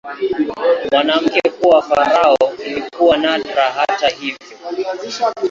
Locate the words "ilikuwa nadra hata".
2.65-4.07